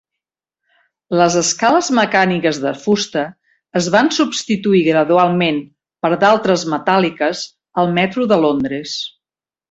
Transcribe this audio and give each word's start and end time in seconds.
Les 1.17 1.35
escales 1.39 1.89
mecàniques 1.97 2.59
de 2.63 2.71
fusta 2.85 3.25
es 3.81 3.89
van 3.95 4.09
substituir 4.17 4.79
gradualment 4.87 5.59
per 6.05 6.11
d"altres 6.23 6.63
metàl·liques 6.75 7.43
al 7.83 7.93
metro 7.99 8.25
de 8.33 8.41
Londres. 8.47 8.95